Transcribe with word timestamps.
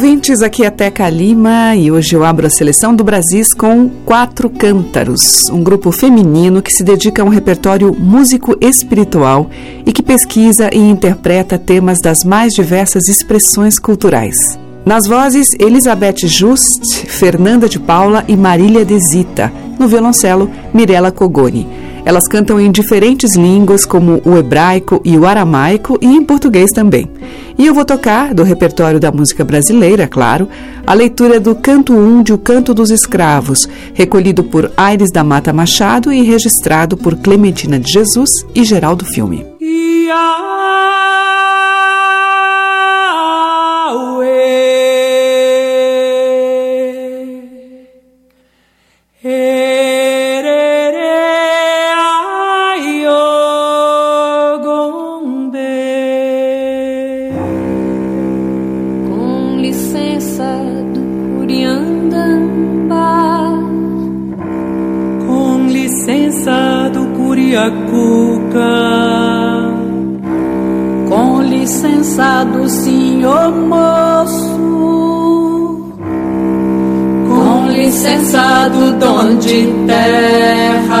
Ouvintes, 0.00 0.40
aqui 0.40 0.64
é 0.64 0.70
Teca 0.70 1.10
Lima 1.10 1.76
e 1.76 1.92
hoje 1.92 2.16
eu 2.16 2.24
abro 2.24 2.46
a 2.46 2.50
seleção 2.50 2.96
do 2.96 3.04
Brasis 3.04 3.52
com 3.52 3.90
Quatro 4.06 4.48
Cântaros, 4.48 5.50
um 5.52 5.62
grupo 5.62 5.92
feminino 5.92 6.62
que 6.62 6.72
se 6.72 6.82
dedica 6.82 7.20
a 7.20 7.24
um 7.24 7.28
repertório 7.28 7.94
músico 7.94 8.56
espiritual 8.62 9.50
e 9.84 9.92
que 9.92 10.02
pesquisa 10.02 10.70
e 10.72 10.78
interpreta 10.78 11.58
temas 11.58 12.00
das 12.00 12.24
mais 12.24 12.54
diversas 12.54 13.08
expressões 13.08 13.78
culturais. 13.78 14.58
Nas 14.86 15.06
vozes, 15.06 15.50
Elizabeth 15.60 16.26
Just, 16.26 17.04
Fernanda 17.06 17.68
de 17.68 17.78
Paula 17.78 18.24
e 18.26 18.38
Marília 18.38 18.86
Desita. 18.86 19.52
No 19.78 19.86
violoncelo, 19.86 20.50
Mirella 20.72 21.12
Cogoni. 21.12 21.89
Elas 22.04 22.26
cantam 22.26 22.60
em 22.60 22.70
diferentes 22.70 23.36
línguas, 23.36 23.84
como 23.84 24.20
o 24.24 24.36
hebraico 24.36 25.00
e 25.04 25.16
o 25.16 25.26
aramaico, 25.26 25.98
e 26.00 26.06
em 26.06 26.24
português 26.24 26.70
também. 26.70 27.10
E 27.58 27.66
eu 27.66 27.74
vou 27.74 27.84
tocar, 27.84 28.32
do 28.32 28.42
repertório 28.42 28.98
da 28.98 29.12
música 29.12 29.44
brasileira, 29.44 30.08
claro, 30.08 30.48
a 30.86 30.94
leitura 30.94 31.38
do 31.38 31.54
Canto 31.54 31.92
1 31.92 32.22
de 32.22 32.32
O 32.32 32.38
Canto 32.38 32.72
dos 32.72 32.90
Escravos, 32.90 33.68
recolhido 33.92 34.42
por 34.44 34.72
Aires 34.76 35.10
da 35.12 35.22
Mata 35.22 35.52
Machado 35.52 36.12
e 36.12 36.22
registrado 36.22 36.96
por 36.96 37.16
Clementina 37.16 37.78
de 37.78 37.92
Jesus 37.92 38.30
e 38.54 38.64
Geraldo 38.64 39.04
Filme. 39.04 39.44
Com 39.58 41.49
Licença 66.10 66.90
do 66.92 67.06
Curiacuca, 67.16 67.78
Com 71.08 71.40
licença 71.40 72.44
do 72.46 72.68
senhor 72.68 73.52
moço, 73.52 74.58
com 77.28 77.68
licença 77.68 78.68
do 78.70 78.90
de 79.38 79.68
terra. 79.86 81.00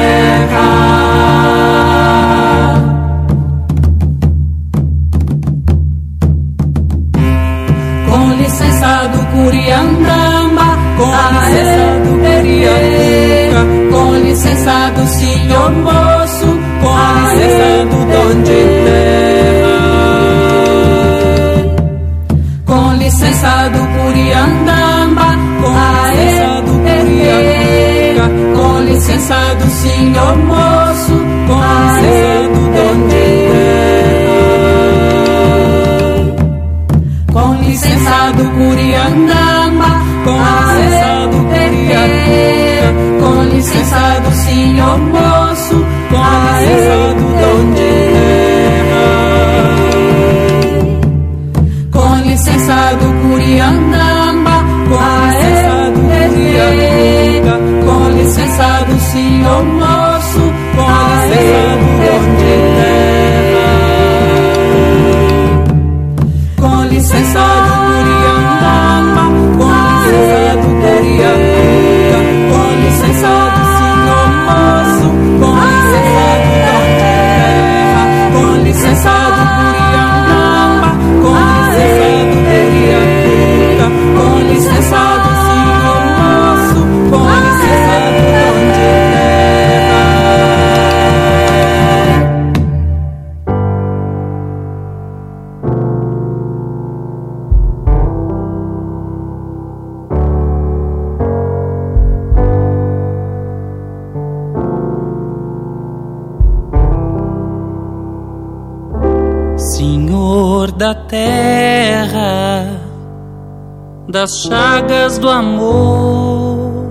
Das 114.21 114.43
chagas 114.43 115.17
do 115.17 115.27
amor, 115.27 116.85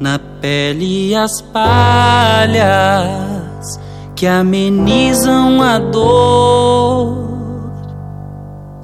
na 0.00 0.18
pele 0.40 1.14
as 1.14 1.40
palhas 1.40 2.68
que 4.16 4.26
amenizam 4.26 5.62
a 5.62 5.78
dor. 5.78 7.30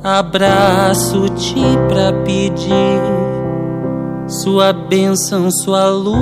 Abraço-te 0.05 1.61
pra 1.89 2.13
pedir 2.25 3.03
sua 4.29 4.73
bênção, 4.73 5.51
sua 5.51 5.89
luz, 5.89 6.17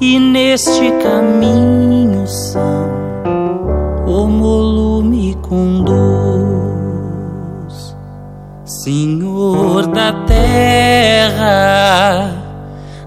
e 0.00 0.20
neste 0.20 0.92
caminho 1.02 1.83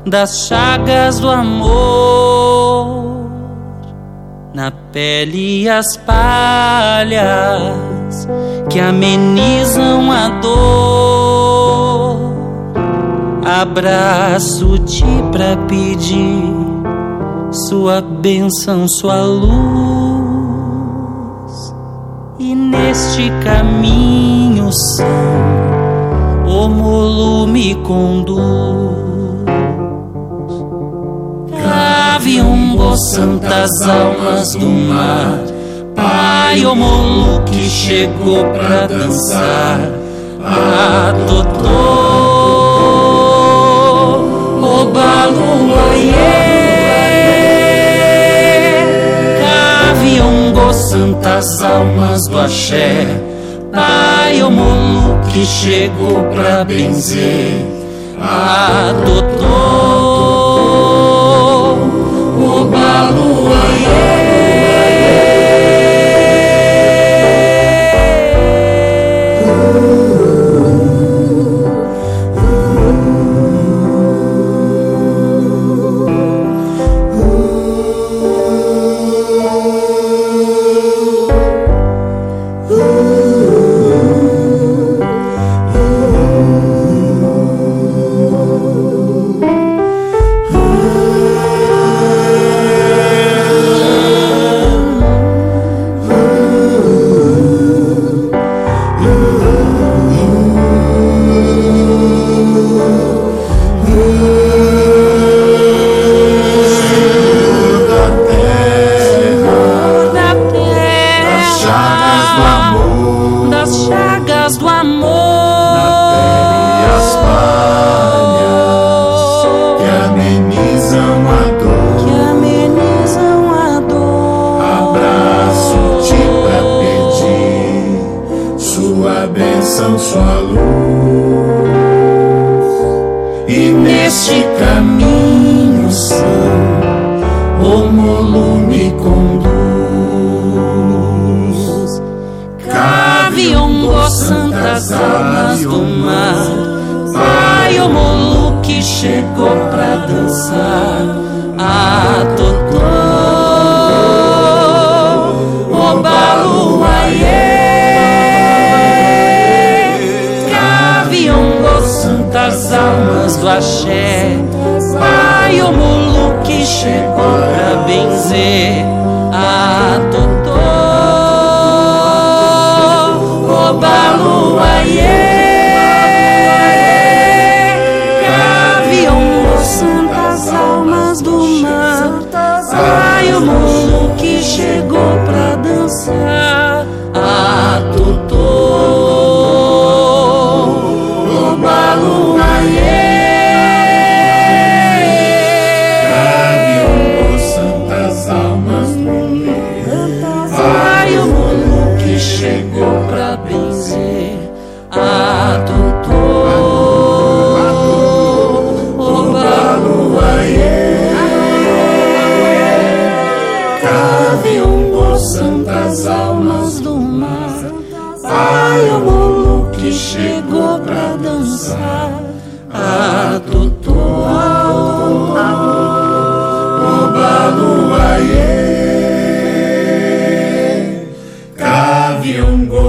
das 0.09 0.47
chagas 0.47 1.19
do 1.19 1.29
amor, 1.29 3.29
na 4.53 4.71
pele 4.91 5.69
as 5.69 5.95
palhas 5.97 7.75
que 8.69 8.79
amenizam 8.79 10.11
a 10.11 10.29
dor. 10.39 12.17
Abraço-te 13.43 15.03
pra 15.31 15.57
pedir 15.67 16.55
sua 17.67 18.01
bênção, 18.01 18.87
sua 18.87 19.23
luz, 19.23 19.51
e 22.39 22.55
neste 22.55 23.29
caminho 23.43 24.69
são 24.95 25.07
o 26.47 26.69
molo 26.69 27.47
me 27.47 27.75
conduz. 27.75 29.06
Caviumbo, 32.27 32.97
santas 32.97 33.71
almas 33.83 34.53
do 34.53 34.67
mar, 34.67 35.39
Pai, 35.95 36.65
o 36.65 36.75
molo 36.75 37.41
que 37.43 37.69
chegou 37.69 38.43
pra 38.51 38.85
dançar, 38.85 39.79
a 40.43 41.13
Totó, 41.25 41.69
o 44.57 44.91
balo, 44.91 45.71
Caviumbo, 49.87 50.73
santas 50.73 51.63
almas 51.63 52.27
do 52.27 52.39
axé, 52.39 53.07
Pai, 53.71 54.43
o 54.43 54.51
molo 54.51 55.21
que 55.31 55.45
chegou 55.45 56.25
pra 56.33 56.65
benzer, 56.65 57.65
a 58.19 58.93
Totó. 59.05 59.76
Oba, 62.57 63.11
lua, 63.13 64.16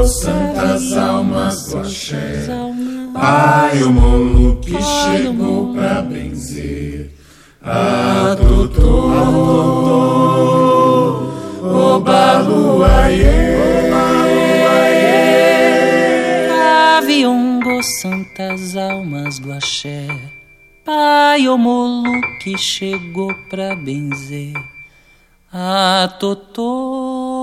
santas 0.08 0.96
almas 0.96 1.66
do 1.66 1.78
axé. 1.78 2.46
Pai, 3.12 3.82
o 3.82 3.90
Moloque 3.90 4.76
chegou 4.82 5.74
pra 5.74 6.02
benzer 6.02 7.12
a 7.62 8.36
Totô, 8.36 9.08
o 11.62 12.00
Baluaiê. 12.00 13.58
Aviombo, 16.98 17.82
santas 18.00 18.76
almas 18.76 19.38
do 19.38 19.52
axé. 19.52 20.06
Pai, 20.84 21.48
o 21.48 21.58
Moloque 21.58 22.56
chegou 22.56 23.34
pra 23.50 23.74
benzer 23.76 24.54
a 25.52 26.08
Totô. 26.18 27.37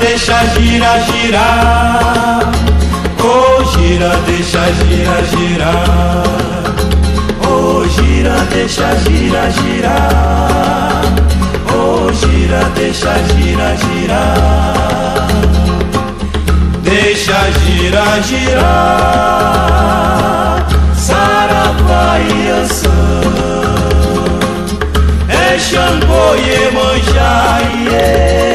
Deixa 0.00 0.44
gira, 0.54 1.00
girar. 1.00 2.40
Oh, 3.20 3.64
gira, 3.64 4.10
deixa 4.26 4.64
gira, 4.72 5.22
girar. 5.30 6.24
Oh, 7.46 7.84
gira, 7.88 8.36
deixa 8.52 8.94
gira, 8.96 9.50
girar. 9.50 11.02
Oh, 11.72 12.12
gira, 12.12 12.64
deixa 12.74 13.14
gira, 13.34 13.76
girar. 13.76 15.28
Deixa 16.82 17.40
gira, 17.60 18.06
girar. 18.22 19.46
Saravá 20.96 22.18
e 22.20 22.50
É 25.28 25.58
Xangô 25.58 26.34
e 26.36 26.70
Manjá, 26.72 27.58
Deixa 27.90 28.47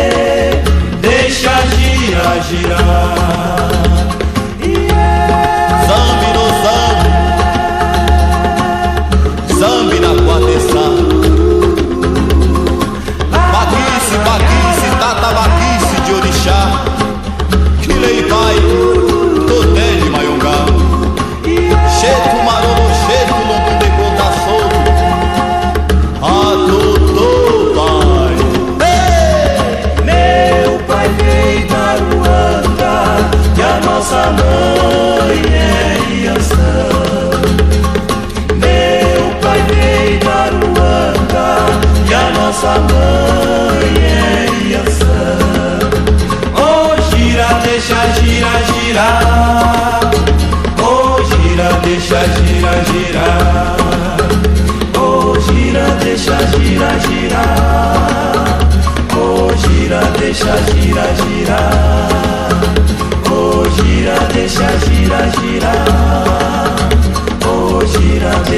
gira, 2.13 2.37
girar. 2.49 3.92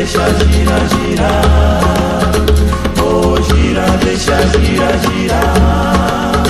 Deixa, 0.05 0.29
gira, 0.29 0.79
girar. 0.89 2.04
Deixa, 4.05 4.37
gira, 4.59 4.97
girar. 4.99 6.43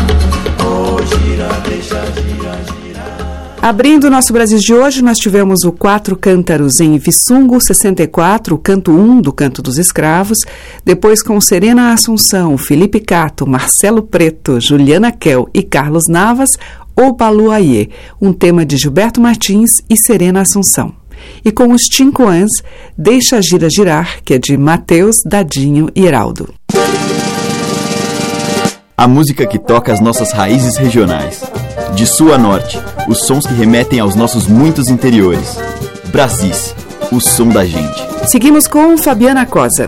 Oh, 0.59 0.97
gira, 1.05 1.47
deixa, 1.65 2.05
gira, 2.11 2.59
girar. 2.83 3.57
Abrindo 3.61 4.07
o 4.07 4.09
nosso 4.09 4.33
Brasil 4.33 4.59
de 4.59 4.73
hoje, 4.73 5.01
nós 5.01 5.17
tivemos 5.17 5.63
o 5.63 5.71
Quatro 5.71 6.17
Cântaros 6.17 6.81
em 6.81 6.97
Vissungo 6.97 7.61
64, 7.61 8.55
o 8.55 8.57
canto 8.57 8.91
1 8.91 9.21
do 9.21 9.31
Canto 9.31 9.61
dos 9.61 9.77
Escravos, 9.77 10.39
depois 10.83 11.23
com 11.23 11.39
Serena 11.39 11.93
Assunção, 11.93 12.57
Felipe 12.57 12.99
Cato, 12.99 13.47
Marcelo 13.47 14.03
Preto, 14.03 14.59
Juliana 14.59 15.13
Kel 15.13 15.49
e 15.53 15.63
Carlos 15.63 16.09
Navas, 16.09 16.49
O 16.93 17.13
Paluayê, 17.13 17.87
um 18.21 18.33
tema 18.33 18.65
de 18.65 18.75
Gilberto 18.75 19.21
Martins 19.21 19.81
e 19.89 19.95
Serena 19.95 20.41
Assunção 20.41 20.93
e 21.43 21.51
com 21.51 21.71
os 21.71 21.83
Tincoãs, 21.83 22.51
Deixa 22.97 23.37
a 23.37 23.41
Gira 23.41 23.69
Girar, 23.69 24.19
que 24.23 24.33
é 24.33 24.37
de 24.37 24.57
Mateus, 24.57 25.21
Dadinho 25.25 25.89
e 25.95 26.05
Heraldo. 26.05 26.53
A 28.97 29.09
música 29.09 29.45
que 29.45 29.59
toca 29.59 29.91
as 29.91 29.99
nossas 29.99 30.31
raízes 30.31 30.77
regionais. 30.77 31.43
De 31.95 32.07
sul 32.07 32.33
a 32.33 32.37
norte, 32.37 32.79
os 33.09 33.25
sons 33.25 33.45
que 33.45 33.53
remetem 33.53 33.99
aos 33.99 34.15
nossos 34.15 34.47
muitos 34.47 34.87
interiores. 34.87 35.57
Brasis, 36.13 36.73
o 37.11 37.19
som 37.19 37.49
da 37.49 37.65
gente. 37.65 38.01
Seguimos 38.25 38.69
com 38.69 38.97
Fabiana 38.97 39.45
Cosa. 39.45 39.87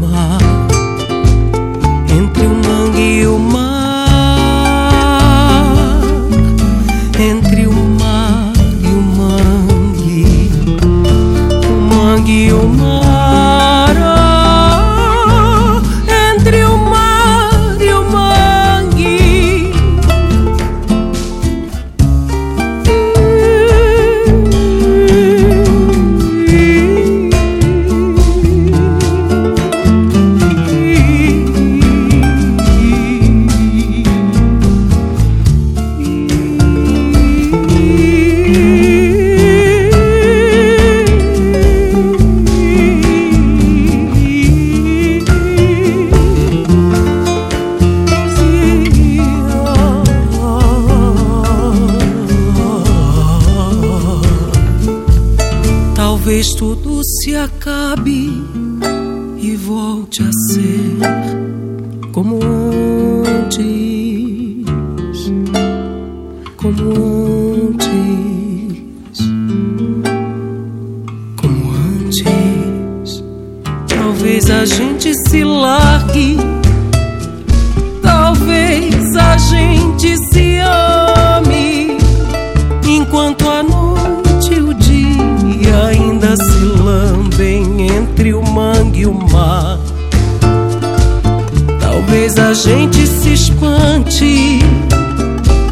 Talvez 92.33 92.39
a 92.39 92.53
gente 92.53 93.07
se 93.07 93.33
espante, 93.33 94.59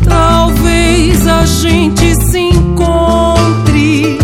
talvez 0.04 1.26
a 1.26 1.46
gente 1.46 2.14
se 2.26 2.38
encontre, 2.38 4.20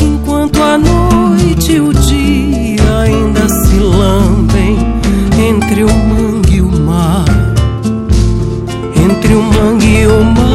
enquanto 0.00 0.62
a 0.62 0.78
noite 0.78 1.72
e 1.72 1.80
o 1.80 1.92
dia 1.92 3.00
ainda 3.02 3.46
se 3.48 3.76
lambem 3.76 4.78
entre 5.46 5.84
o 5.84 5.92
mangue 5.92 6.56
e 6.56 6.62
o 6.62 6.70
mar, 6.70 7.24
entre 8.96 9.34
o 9.34 9.42
mangue 9.42 10.00
e 10.00 10.06
o 10.06 10.24
mar. 10.24 10.51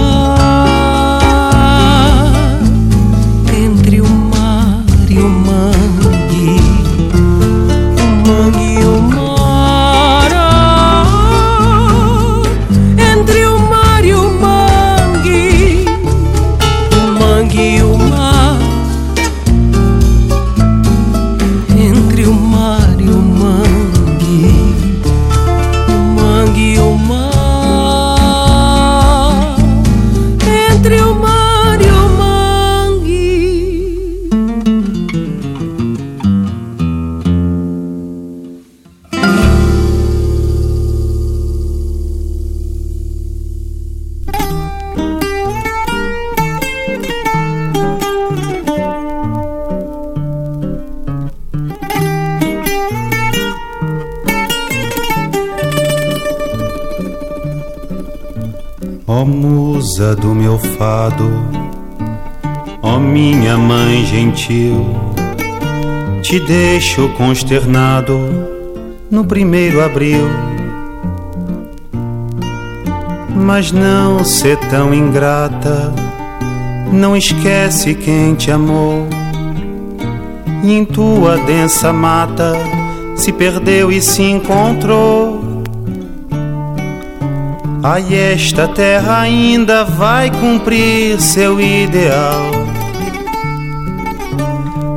Te 66.28 66.42
deixo 66.42 67.08
consternado 67.14 68.20
no 69.10 69.24
primeiro 69.24 69.82
abril. 69.82 70.28
Mas 73.34 73.72
não 73.72 74.26
ser 74.26 74.58
tão 74.70 74.94
ingrata, 74.94 75.94
não 76.92 77.16
esquece 77.16 77.96
quem 77.96 78.36
te 78.36 78.52
amou. 78.52 79.08
E 80.66 80.74
em 80.74 80.84
tua 80.84 81.38
densa 81.38 81.94
mata 81.94 82.52
se 83.16 83.32
perdeu 83.32 83.90
e 83.90 84.02
se 84.02 84.22
encontrou 84.24 85.64
Ai, 87.82 88.14
esta 88.34 88.68
terra 88.68 89.22
ainda 89.22 89.86
vai 89.86 90.30
cumprir 90.30 91.22
seu 91.22 91.62
ideal. 91.62 92.57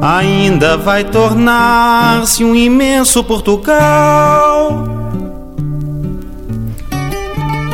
Ainda 0.03 0.77
vai 0.77 1.05
tornar-se 1.05 2.43
um 2.43 2.55
imenso 2.55 3.23
Portugal. 3.23 4.85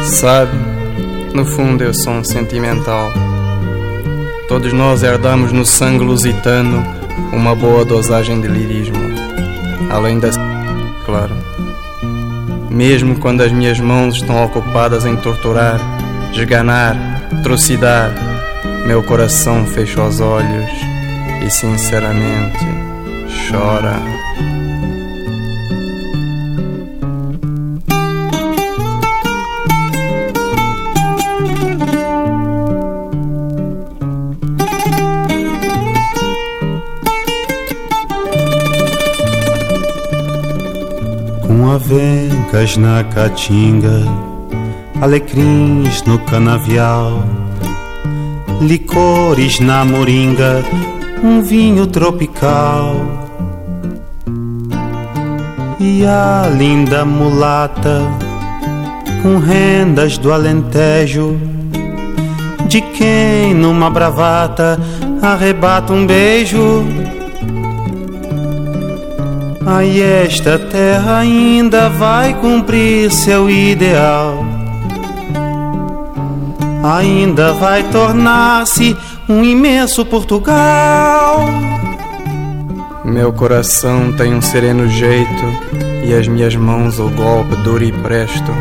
Sabe, 0.03 0.53
no 1.35 1.45
fundo 1.45 1.85
eu 1.85 1.95
sou 1.95 2.15
um 2.15 2.25
sentimental. 2.25 3.11
Todos 4.49 4.73
nós 4.73 5.03
herdamos 5.03 5.53
no 5.53 5.65
sangue 5.65 6.05
lusitano 6.05 6.85
uma 7.33 7.55
boa 7.55 7.85
dosagem 7.85 8.41
de 8.41 8.49
lirismo. 8.49 8.99
Além 9.91 10.19
da. 10.19 10.31
Claro 11.05 11.35
mesmo 12.77 13.19
quando 13.19 13.41
as 13.41 13.51
minhas 13.51 13.81
mãos 13.81 14.17
estão 14.17 14.45
ocupadas 14.45 15.07
em 15.07 15.17
torturar, 15.17 15.81
esganar, 16.31 16.95
trucidar, 17.43 18.13
meu 18.87 19.03
coração 19.03 19.65
fecha 19.65 20.03
os 20.03 20.21
olhos 20.21 20.96
e 21.45 21.51
sinceramente 21.51 22.65
chora. 23.49 24.01
avencas 41.77 42.77
na 42.77 43.05
caatinga, 43.05 44.03
alecrins 45.01 46.03
no 46.03 46.19
canavial, 46.19 47.23
licores 48.61 49.61
na 49.61 49.85
moringa, 49.85 50.65
um 51.27 51.43
vinho 51.43 51.87
tropical. 51.87 52.95
E 55.81 56.07
a 56.07 56.49
linda 56.57 57.05
mulata, 57.05 58.01
com 59.23 59.39
rendas 59.39 60.17
do 60.17 60.33
alentejo, 60.33 61.37
de 62.69 62.81
quem 62.81 63.53
numa 63.53 63.91
bravata 63.91 64.79
arrebata 65.21 65.93
um 65.93 66.07
beijo 66.07 66.85
Ai, 69.69 70.01
esta 70.01 70.61
terra 70.61 71.19
ainda 71.19 71.89
vai 71.89 72.35
cumprir 72.35 73.11
seu 73.11 73.51
ideal. 73.51 74.45
Ainda 76.85 77.53
vai 77.55 77.83
tornar-se 77.91 78.97
um 79.29 79.43
imenso 79.45 80.05
Portugal. 80.07 81.41
Meu 83.05 83.33
coração 83.33 84.13
tem 84.13 84.35
um 84.35 84.41
sereno 84.41 84.89
jeito 84.89 85.45
e 86.05 86.15
as 86.15 86.29
minhas 86.29 86.55
mãos 86.55 87.01
o 87.01 87.09
golpe 87.11 87.57
duro 87.57 87.83
e 87.83 87.91
presto, 87.91 88.53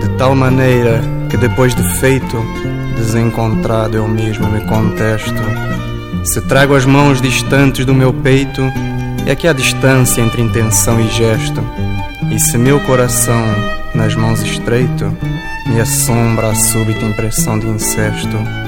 de 0.00 0.08
tal 0.10 0.34
maneira 0.34 1.00
que 1.28 1.36
depois 1.36 1.74
de 1.74 1.82
feito, 1.98 2.36
desencontrado 2.96 3.96
eu 3.96 4.06
mesmo 4.06 4.46
me 4.48 4.60
contesto. 4.66 5.42
Se 6.24 6.40
trago 6.42 6.74
as 6.74 6.84
mãos 6.84 7.20
distantes 7.20 7.84
do 7.84 7.94
meu 7.94 8.12
peito, 8.12 8.62
é 9.26 9.34
que 9.34 9.48
há 9.48 9.52
distância 9.52 10.20
entre 10.20 10.40
intenção 10.40 11.00
e 11.00 11.08
gesto, 11.08 11.62
e 12.30 12.38
se 12.38 12.56
meu 12.56 12.78
coração 12.80 13.42
nas 13.92 14.14
mãos 14.14 14.40
estreito 14.42 15.12
me 15.66 15.80
assombra 15.80 16.50
a 16.50 16.54
súbita 16.54 17.04
impressão 17.04 17.58
de 17.58 17.66
incesto. 17.66 18.65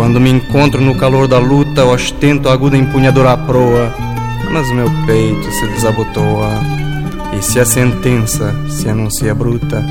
Quando 0.00 0.18
me 0.18 0.30
encontro 0.30 0.80
no 0.80 0.94
calor 0.94 1.28
da 1.28 1.38
luta, 1.38 1.84
ostento 1.84 2.48
a 2.48 2.54
aguda 2.54 2.74
empunhadura 2.74 3.32
à 3.32 3.36
proa, 3.36 3.94
mas 4.50 4.66
meu 4.72 4.90
peito 5.04 5.52
se 5.52 5.66
desabotoa. 5.66 6.58
E 7.38 7.42
se 7.42 7.60
a 7.60 7.66
sentença 7.66 8.56
se 8.70 8.88
anuncia 8.88 9.34
bruta, 9.34 9.84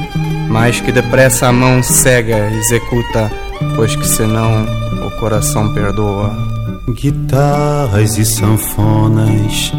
mais 0.49 0.81
que 0.81 0.91
depressa 0.91 1.49
a 1.49 1.51
mão 1.51 1.83
cega 1.83 2.49
executa, 2.49 3.31
pois 3.75 3.95
que 3.95 4.07
senão 4.07 4.65
o 5.05 5.11
coração 5.19 5.71
perdoa. 5.75 6.35
Guitarras 6.89 8.17
e 8.17 8.25
sanfonas, 8.25 9.71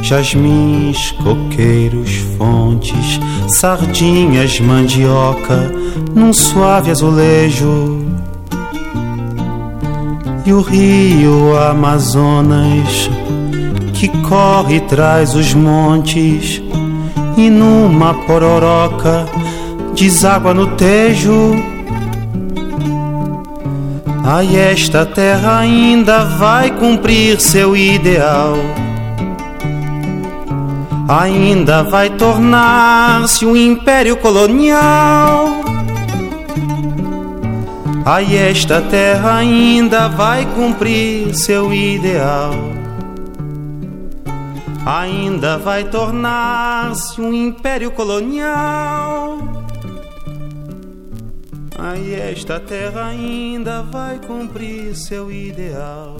jasmins, 0.00 1.10
coqueiros, 1.22 2.10
fontes, 2.38 3.20
sardinhas, 3.48 4.58
mandioca, 4.60 5.70
num 6.14 6.32
suave 6.32 6.90
azulejo. 6.90 8.03
E 10.46 10.52
o 10.52 10.60
rio 10.60 11.56
Amazonas, 11.56 13.10
que 13.94 14.08
corre 14.28 14.80
traz 14.80 15.34
os 15.34 15.54
montes, 15.54 16.62
e 17.36 17.48
numa 17.48 18.14
pororoca 18.14 19.26
deságua 19.94 20.52
no 20.52 20.68
tejo 20.76 21.54
Ai, 24.26 24.56
esta 24.56 25.04
terra 25.04 25.58
ainda 25.58 26.24
vai 26.24 26.70
cumprir 26.70 27.38
seu 27.38 27.76
ideal. 27.76 28.54
Ainda 31.06 31.82
vai 31.82 32.08
tornar-se 32.08 33.44
um 33.44 33.54
império 33.54 34.16
colonial. 34.16 35.63
Ai, 38.06 38.36
esta 38.36 38.82
terra 38.82 39.36
ainda 39.36 40.08
vai 40.08 40.44
cumprir 40.54 41.34
seu 41.34 41.72
ideal. 41.72 42.52
ainda 44.84 45.56
vai 45.56 45.84
tornar-se 45.84 47.18
um 47.20 47.32
império 47.32 47.90
colonial. 47.90 49.38
Aí 51.78 52.14
esta 52.14 52.60
terra 52.60 53.06
ainda 53.06 53.82
vai 53.82 54.18
cumprir 54.18 54.94
seu 54.94 55.32
ideal. 55.32 56.16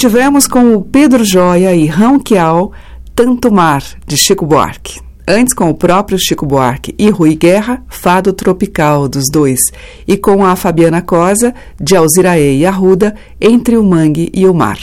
Tivemos 0.00 0.46
com 0.46 0.74
o 0.74 0.80
Pedro 0.80 1.22
Joia 1.22 1.74
e 1.74 1.86
Ronquial 1.86 2.72
Tanto 3.14 3.52
Mar, 3.52 3.82
de 4.06 4.16
Chico 4.16 4.46
Buarque. 4.46 4.98
Antes 5.28 5.52
com 5.52 5.68
o 5.68 5.74
próprio 5.74 6.18
Chico 6.18 6.46
Buarque 6.46 6.94
e 6.98 7.10
Rui 7.10 7.34
Guerra, 7.34 7.82
Fado 7.86 8.32
Tropical 8.32 9.06
dos 9.06 9.24
dois. 9.30 9.60
E 10.08 10.16
com 10.16 10.42
a 10.42 10.56
Fabiana 10.56 11.02
Cosa, 11.02 11.54
de 11.78 11.94
Alziraê 11.94 12.56
e 12.56 12.64
Arruda, 12.64 13.14
Entre 13.38 13.76
o 13.76 13.84
Mangue 13.84 14.30
e 14.32 14.46
o 14.46 14.54
Mar. 14.54 14.78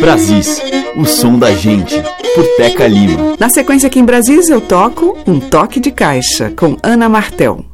Brasis, 0.00 0.62
o 0.94 1.04
som 1.04 1.36
da 1.36 1.50
gente, 1.50 2.00
por 2.36 2.46
Teca 2.56 2.86
Lima. 2.86 3.36
Na 3.40 3.48
sequência 3.48 3.88
aqui 3.88 3.98
em 3.98 4.04
Brasis 4.04 4.48
eu 4.48 4.60
toco 4.60 5.18
Um 5.26 5.40
Toque 5.40 5.80
de 5.80 5.90
Caixa, 5.90 6.52
com 6.56 6.76
Ana 6.80 7.08
Martel. 7.08 7.64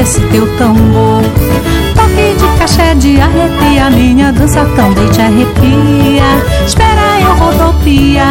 Desse 0.00 0.20
teu 0.28 0.46
tambor. 0.56 1.22
Toque 1.94 2.34
de 2.38 2.58
caché 2.58 2.94
de 2.94 3.20
arrepia, 3.20 3.90
minha 3.90 4.32
dança 4.32 4.64
também 4.74 5.06
te 5.10 5.20
arrepia. 5.20 6.24
Espera 6.66 7.20
eu 7.20 7.34
rodopia 7.34 8.24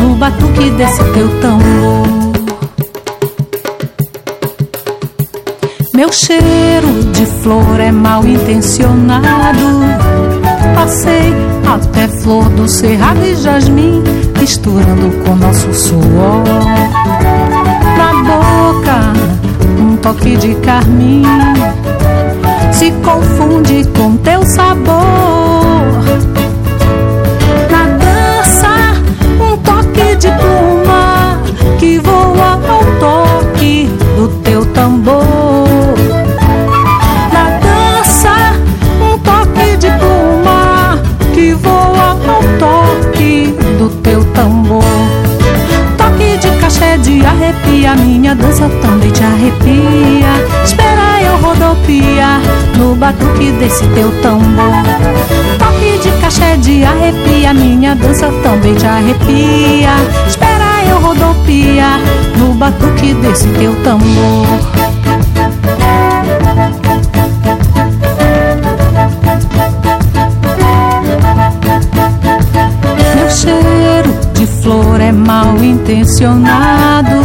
no 0.00 0.14
batuque 0.16 0.68
desse 0.72 1.02
teu 1.12 1.28
tambor. 1.40 2.34
Meu 5.94 6.12
cheiro 6.12 7.04
de 7.12 7.24
flor 7.24 7.80
é 7.80 7.90
mal 7.90 8.22
intencionado. 8.26 9.80
Passei 10.74 11.32
até 11.66 12.06
flor 12.06 12.50
do 12.50 12.68
cerrado 12.68 13.24
e 13.24 13.34
jasmim, 13.36 14.02
misturando 14.38 15.10
com 15.24 15.36
nosso 15.36 15.72
suor. 15.72 16.44
Toque 20.04 20.36
de 20.36 20.54
carmim 20.56 21.22
se 22.70 22.90
confunde 23.02 23.88
com 23.96 24.18
teu 24.18 24.44
sabor. 24.44 25.00
Na 27.70 27.86
dança, 27.96 29.00
um 29.40 29.56
toque 29.56 30.14
de 30.16 30.28
pluma 30.32 31.40
que 31.78 31.98
voa 32.00 32.60
ao 32.68 32.84
toque 33.00 33.88
do 34.18 34.28
teu 34.42 34.62
tambor. 34.74 35.14
de 44.84 45.13
arrepia, 47.26 47.94
minha 47.96 48.34
dança 48.34 48.68
também 48.80 49.10
te 49.10 49.22
arrepia. 49.22 50.64
Espera 50.64 51.22
eu 51.22 51.36
rodopia 51.38 52.40
no 52.78 52.94
batuque 52.94 53.52
desse 53.52 53.86
teu 53.88 54.10
tambor. 54.22 54.72
Toque 55.58 55.98
de 56.02 56.10
caché 56.20 56.56
de 56.56 56.84
arrepia, 56.84 57.52
minha 57.54 57.94
dança 57.94 58.30
também 58.42 58.74
te 58.74 58.86
arrepia. 58.86 59.90
Espera 60.26 60.84
eu 60.88 60.98
rodopia 61.00 61.98
no 62.38 62.54
batuque 62.54 63.14
desse 63.14 63.48
teu 63.48 63.74
tambor. 63.82 65.03
Flor 74.46 75.00
é 75.00 75.12
mal 75.12 75.56
intencionado. 75.62 77.16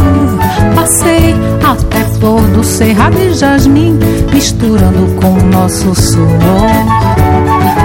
Passei 0.74 1.34
até 1.62 2.04
flor 2.18 2.42
do 2.48 2.62
cerrado 2.64 3.18
e 3.18 3.34
jasmim, 3.34 3.98
misturando 4.32 5.14
com 5.20 5.34
o 5.34 5.42
nosso 5.44 5.94
suor. 5.94 6.70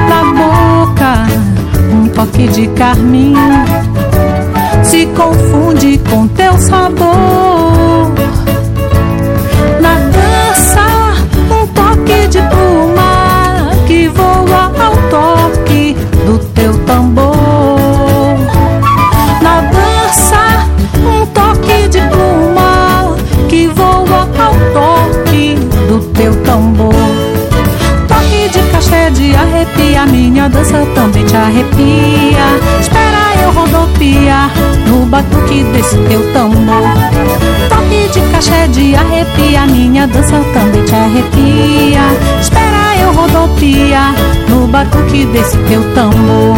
Na 0.09 0.85
boca, 0.85 1.25
um 1.93 2.07
toque 2.09 2.47
de 2.47 2.67
carmim 2.69 3.33
se 4.83 5.05
confunde 5.07 5.99
com 6.09 6.27
teu 6.27 6.57
sabor. 6.57 7.54
Arrepia, 29.55 30.05
minha 30.05 30.49
dança 30.49 30.85
também 30.93 31.25
te 31.25 31.35
arrepia. 31.35 32.45
Espera 32.79 33.41
eu 33.41 33.51
rodopia 33.51 34.49
no 34.87 35.05
batuque 35.05 35.63
desse 35.71 35.97
teu 36.09 36.33
tambor. 36.33 36.83
Toque 37.69 38.09
de 38.11 38.21
caché 38.31 38.67
de 38.67 38.95
arrepia, 38.95 39.65
minha 39.67 40.07
dança 40.07 40.41
também 40.53 40.83
te 40.83 40.95
arrepia. 40.95 42.01
Espera 42.41 42.97
eu 43.01 43.13
rodopia 43.13 44.13
no 44.49 44.67
batuque 44.67 45.25
desse 45.27 45.57
teu 45.69 45.83
tambor. 45.93 46.57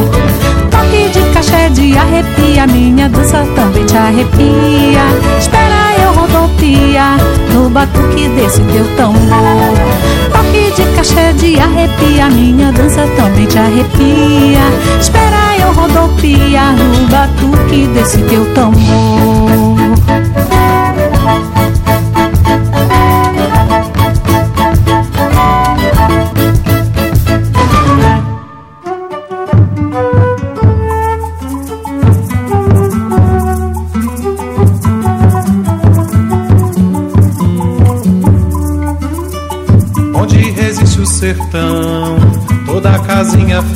Toque 0.71 1.09
de 1.09 1.21
caché 1.33 1.69
de 1.69 1.97
arrepia, 1.97 2.67
minha 2.67 3.09
dança 3.09 3.45
também 3.55 3.85
te 3.85 3.97
arrepia. 3.97 5.01
Espera 5.39 5.66
no 7.67 7.73
batuque 7.73 8.29
desse 8.29 8.61
teu 8.61 8.85
tambor. 8.95 9.73
Toque 10.31 10.71
de 10.75 10.95
caché 10.95 11.33
de 11.33 11.59
arrepia, 11.59 12.29
minha 12.29 12.71
dança 12.71 13.05
também 13.17 13.45
te 13.45 13.59
arrepia. 13.59 14.61
Espera 14.99 15.57
eu 15.59 15.73
rodopia 15.73 16.71
no 16.71 17.07
batuque 17.07 17.87
desse 17.87 18.19
teu 18.19 18.45
tambor. 18.53 19.76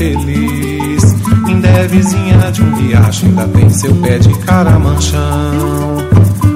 Feliz. 0.01 1.03
Ainda 1.45 1.67
é 1.67 1.87
vizinha 1.87 2.51
de 2.51 2.63
um 2.63 2.75
riacho, 2.75 3.25
ainda 3.27 3.47
tem 3.47 3.69
seu 3.69 3.93
pé 3.95 4.17
de 4.17 4.33
caramanchão. 4.39 5.21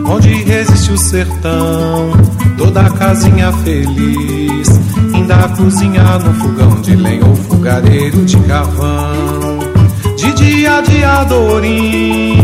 Onde 0.07 0.33
resiste 0.43 0.91
o 0.91 0.97
sertão, 0.97 2.11
toda 2.57 2.89
casinha 2.91 3.51
feliz. 3.63 4.67
Ainda 5.13 5.49
cozinha 5.49 6.17
no 6.19 6.33
fogão 6.33 6.81
de 6.81 6.95
lenha 6.95 7.25
ou 7.25 7.35
fogareiro 7.35 8.25
de 8.25 8.37
carvão. 8.37 9.59
De 10.17 10.33
dia 10.33 10.81
de 10.81 11.03
adorim, 11.03 12.39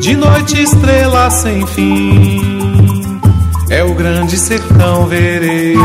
de 0.00 0.16
noite 0.16 0.62
estrela 0.62 1.28
sem 1.30 1.66
fim 1.66 2.56
é 3.68 3.82
o 3.82 3.94
grande 3.94 4.36
sertão 4.38 5.06
vereiras, 5.06 5.82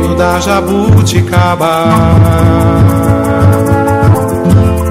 reino 0.00 0.14
da 0.16 0.40
jabuticaba, 0.40 1.84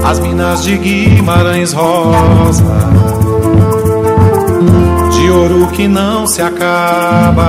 as 0.06 0.20
minas 0.20 0.64
de 0.64 0.78
Guimarães 0.78 1.74
Rosa, 1.74 2.92
de 5.12 5.30
ouro 5.32 5.68
que 5.68 5.88
não 5.88 6.28
se 6.28 6.42
acaba, 6.42 7.48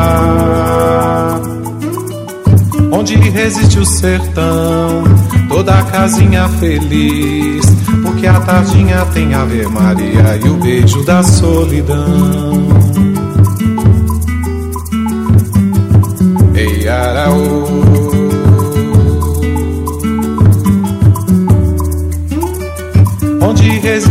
onde 2.90 3.16
resiste 3.16 3.78
o 3.78 3.84
sertão, 3.84 5.04
toda 5.48 5.82
casinha 5.84 6.48
feliz 6.48 7.68
porque 8.02 8.26
a 8.26 8.40
tardinha 8.40 9.04
tem 9.12 9.34
Ave 9.34 9.66
Maria 9.66 10.40
e 10.42 10.48
o 10.48 10.54
beijo 10.54 11.04
da 11.04 11.22
solidão. 11.22 12.89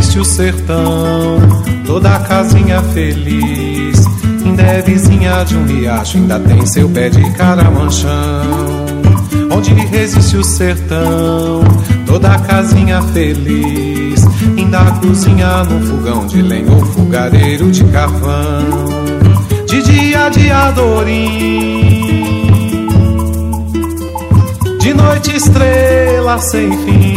Resiste 0.10 0.20
o 0.20 0.26
sertão, 0.26 1.40
toda 1.86 2.16
a 2.16 2.20
casinha 2.22 2.82
feliz. 2.82 4.04
Ainda 4.44 4.64
é 4.64 4.82
vizinha 4.82 5.44
de 5.44 5.56
um 5.56 5.66
riacho, 5.66 6.18
ainda 6.18 6.40
tem 6.40 6.66
seu 6.66 6.90
pé 6.90 7.10
de 7.10 7.32
caramanchão. 7.34 8.10
Onde 9.52 9.74
resiste 9.74 10.38
o 10.38 10.44
sertão, 10.44 11.62
toda 12.06 12.34
a 12.34 12.40
casinha 12.40 13.02
feliz. 13.14 14.26
Ainda 14.58 14.80
cozinha 15.00 15.64
no 15.66 15.86
fogão 15.88 16.26
de 16.26 16.42
lenha 16.42 16.72
ou 16.72 16.86
fogareiro 16.86 17.70
de 17.72 17.84
carvão. 17.86 18.66
De 19.68 19.84
dia 19.84 20.30
de 20.30 20.52
adorim, 20.52 22.08
de 24.80 24.94
noite 24.94 25.36
estrela 25.36 26.40
sem 26.40 26.72
fim. 26.84 27.09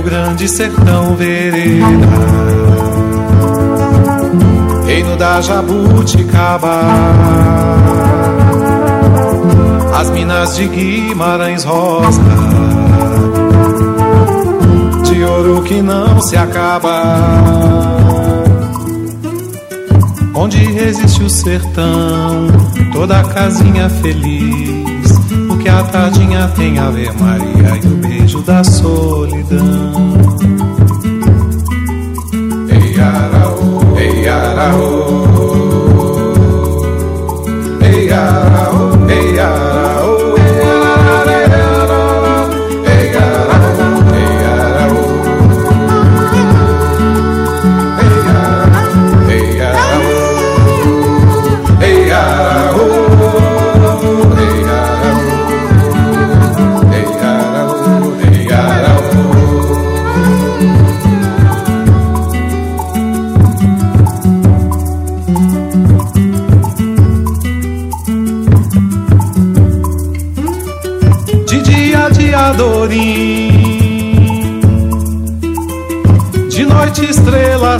O 0.00 0.02
grande 0.02 0.48
sertão 0.48 1.14
vereda, 1.14 1.86
reino 4.86 5.16
da 5.16 5.40
jabuticaba 5.42 6.80
as 9.94 10.10
minas 10.10 10.56
de 10.56 10.66
Guimarães 10.68 11.64
Rosa 11.64 12.20
que 15.70 15.80
não 15.80 16.20
se 16.20 16.36
acaba. 16.36 17.04
Onde 20.34 20.58
resiste 20.58 21.22
o 21.22 21.30
sertão, 21.30 22.48
toda 22.92 23.22
casinha 23.22 23.88
feliz. 23.88 24.79
Porque 25.48 25.68
a 25.68 25.82
tardinha 25.84 26.48
tem 26.48 26.78
Ave 26.78 27.10
Maria 27.20 27.80
e 27.82 27.86
o 27.86 27.96
beijo 27.96 28.42
da 28.42 28.62
solidão. 28.64 30.14
Ei, 32.68 33.00
araô, 33.00 33.80
ei, 33.98 34.28
araô. 34.28 35.26
Ei, 37.82 38.12
araô, 38.12 38.79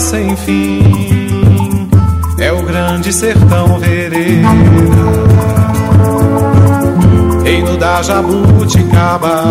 sem 0.00 0.34
fim, 0.34 1.88
é 2.38 2.50
o 2.50 2.62
grande 2.62 3.12
sertão 3.12 3.78
vereira, 3.78 4.48
reino 7.44 7.76
da 7.76 8.02
jabuticaba. 8.02 9.44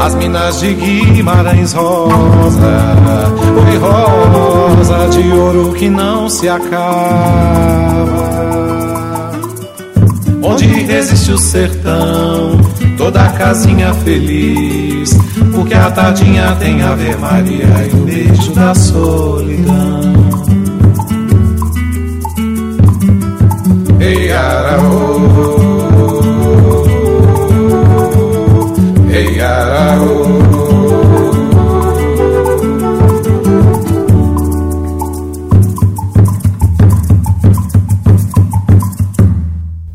As 0.00 0.14
minas 0.14 0.60
de 0.60 0.74
Guimarães 0.74 1.72
rosa, 1.74 2.94
oi 3.66 3.76
rosa 3.76 5.08
de 5.10 5.30
ouro 5.32 5.72
que 5.74 5.88
não 5.88 6.28
se 6.30 6.48
acaba. 6.48 8.24
Onde 10.42 10.66
resiste 10.66 11.32
o 11.32 11.38
sertão, 11.38 12.58
toda 13.04 13.28
casinha 13.32 13.92
feliz, 13.92 15.10
porque 15.54 15.74
a 15.74 15.90
tardinha 15.90 16.56
tem 16.58 16.80
Ave 16.80 17.14
Maria 17.16 17.66
e 17.92 17.94
o 17.94 18.04
beijo 18.04 18.50
da 18.54 18.74
solidão. 18.74 20.14
Ei, 24.00 24.32
araô, 24.32 25.20
ei, 29.10 29.40
araô. 29.40 30.13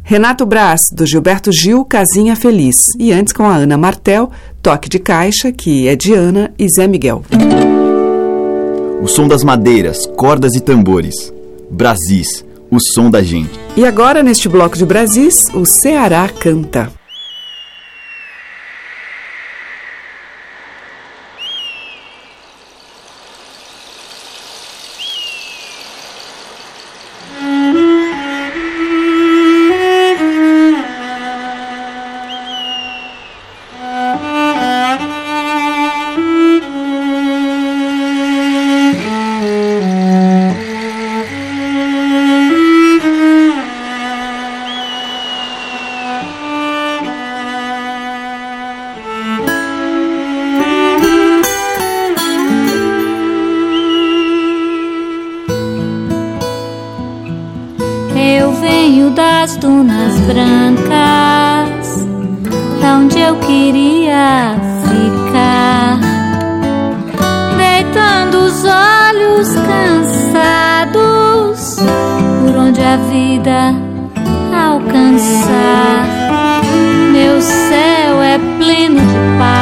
Renato 0.09 0.43
Braz, 0.43 0.81
do 0.91 1.05
Gilberto 1.05 1.51
Gil, 1.51 1.85
Casinha 1.85 2.35
Feliz. 2.35 2.77
E 2.97 3.13
antes 3.13 3.31
com 3.31 3.43
a 3.43 3.55
Ana 3.55 3.77
Martel, 3.77 4.31
Toque 4.59 4.89
de 4.89 4.97
Caixa, 4.97 5.51
que 5.51 5.87
é 5.87 5.95
de 5.95 6.15
Ana 6.15 6.51
e 6.57 6.67
Zé 6.67 6.87
Miguel. 6.87 7.23
O 9.03 9.07
som 9.07 9.27
das 9.27 9.43
madeiras, 9.43 10.07
cordas 10.17 10.55
e 10.55 10.61
tambores. 10.61 11.31
Brasis, 11.69 12.43
o 12.71 12.79
som 12.79 13.11
da 13.11 13.21
gente. 13.21 13.51
E 13.77 13.85
agora, 13.85 14.23
neste 14.23 14.49
bloco 14.49 14.75
de 14.75 14.83
Brasis, 14.83 15.45
o 15.53 15.63
Ceará 15.63 16.27
canta. 16.27 16.91
Dunas 59.99 60.19
brancas, 60.21 62.07
da 62.81 62.97
onde 62.97 63.19
eu 63.19 63.35
queria 63.35 64.55
ficar, 64.83 65.99
deitando 67.57 68.45
os 68.45 68.63
olhos 68.63 69.49
cansados 69.67 70.99
por 72.39 72.55
onde 72.57 72.81
a 72.81 72.95
vida 72.97 73.75
alcançar. 74.53 76.07
Meu 77.11 77.41
céu 77.41 78.21
é 78.21 78.39
pleno 78.57 79.01
de 79.01 79.37
paz. 79.37 79.58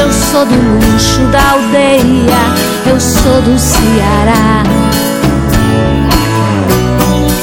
Eu 0.00 0.10
sou 0.12 0.46
do 0.46 0.54
luxo 0.54 1.20
da 1.30 1.50
aldeia, 1.52 2.42
eu 2.86 2.98
sou 2.98 3.42
do 3.42 3.58
Ceará. 3.58 4.62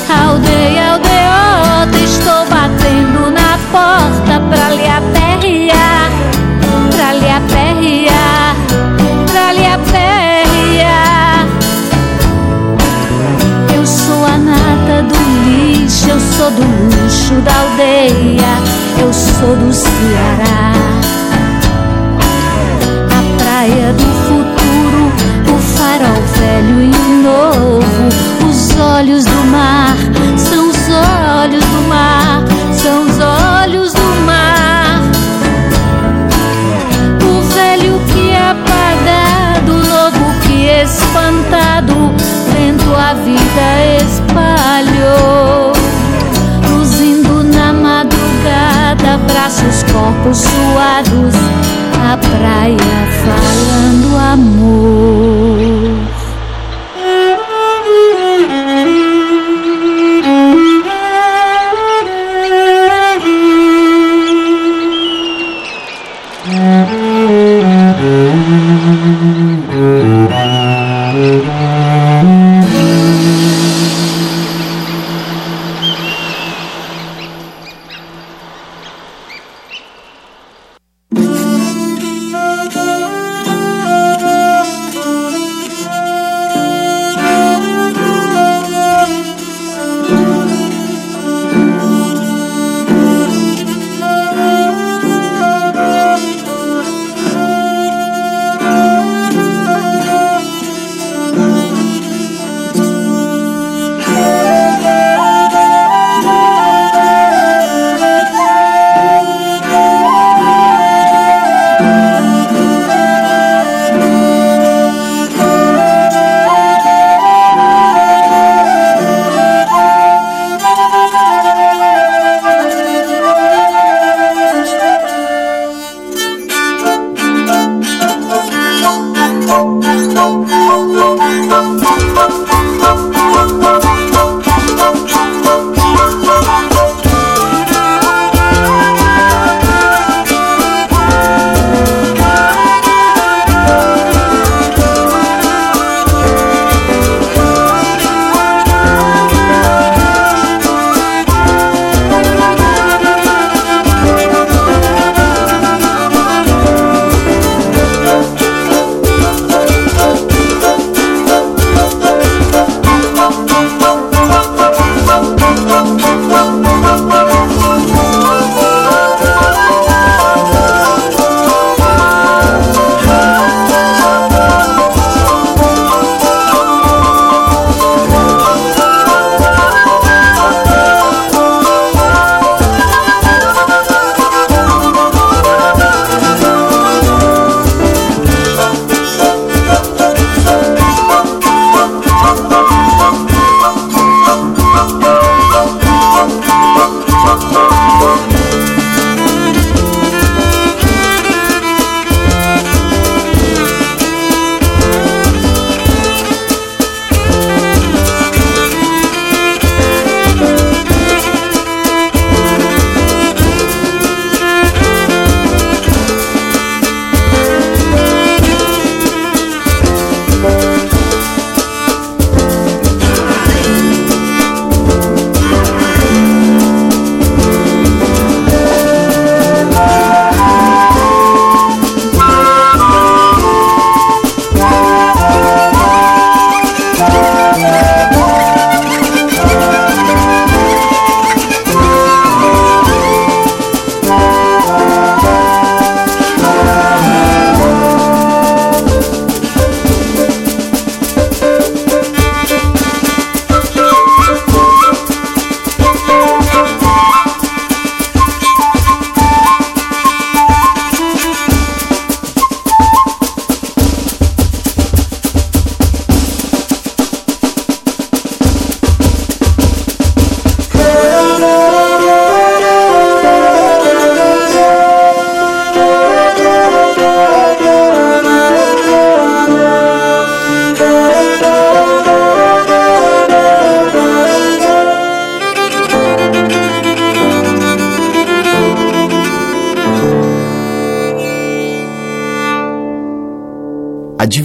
Aldeia, 0.09 0.93
aldeota, 0.93 1.97
estou 1.99 2.45
batendo 2.49 3.29
na 3.29 3.59
porta 3.71 4.39
pra 4.49 4.69
lhe 4.69 4.87
aperrear, 4.87 6.11
pra 6.95 7.13
lhe 7.13 7.29
aperrear, 7.29 8.55
pra 9.31 9.53
lhe 9.53 9.67
aperrear. 9.67 11.45
Eu 13.75 13.85
sou 13.85 14.25
a 14.25 14.37
nata 14.37 15.03
do 15.03 15.15
lixo, 15.45 16.09
eu 16.09 16.19
sou 16.19 16.49
do 16.51 16.63
luxo 16.63 17.35
da 17.41 17.55
aldeia, 17.59 18.53
eu 18.99 19.13
sou 19.13 19.55
do 19.55 19.71
Ceará. 19.71 20.66
Praia 23.67 23.93
do 23.93 24.05
futuro, 24.27 25.11
o 25.53 25.57
farol 25.59 26.21
velho 26.37 26.81
e 26.81 26.89
o 26.89 27.23
novo, 27.23 28.49
os 28.49 28.77
olhos 28.79 29.25
do 29.25 29.43
mar, 29.47 29.95
são 30.37 30.69
os 30.69 30.77
olhos 31.43 31.65
do 31.65 31.81
mar, 31.89 32.43
são 32.71 33.05
os 33.05 33.19
olhos 33.19 33.93
do 33.93 34.25
mar. 34.25 35.01
O 37.21 37.41
velho 37.53 37.99
que 38.13 38.29
é 38.31 38.51
apagado, 38.51 39.73
o 39.73 39.85
novo 39.85 40.39
que 40.43 40.67
é 40.67 40.83
espantado, 40.83 42.13
vento 42.53 42.95
a 42.95 43.13
vida 43.15 43.67
espalhou. 44.05 45.73
Luzindo 46.69 47.43
na 47.43 47.73
madrugada, 47.73 49.17
braços, 49.27 49.83
corpos 49.91 50.37
suados, 50.37 51.35
na 51.97 52.17
praia 52.17 53.06
amor. 54.27 55.06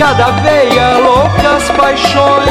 Cada 0.00 0.30
veia 0.40 0.96
loucas 0.96 1.70
paixões. 1.76 2.48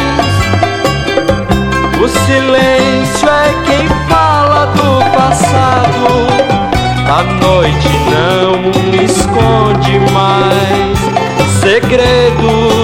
O 2.00 2.08
silêncio 2.08 3.28
é 3.28 3.64
quem 3.66 3.88
fala 4.08 4.68
do 4.68 5.04
passado. 5.18 6.06
A 7.10 7.24
noite 7.44 7.90
não 8.12 9.04
esconde 9.04 10.00
mais 10.14 11.00
segredos 11.60 12.79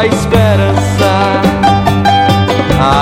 a 0.00 0.06
esperança. 0.06 1.10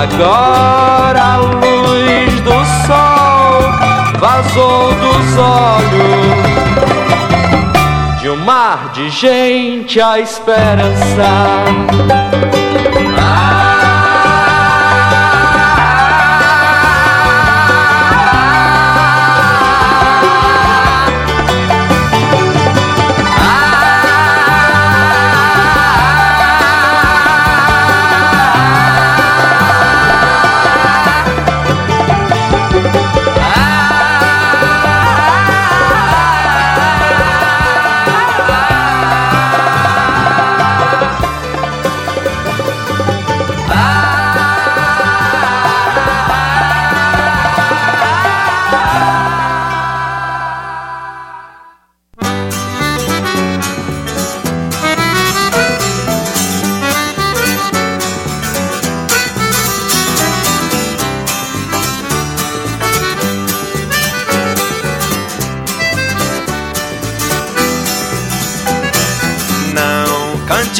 Agora 0.02 1.22
a 1.22 1.36
luz 1.36 2.40
do 2.40 2.64
sol 2.86 3.62
vazou 4.18 4.92
dos 4.94 5.38
olhos 5.38 6.48
de 8.20 8.28
um 8.28 8.36
mar 8.38 8.90
de 8.92 9.08
gente 9.10 10.00
a 10.00 10.18
esperança. 10.18 11.28
Não 13.16 13.57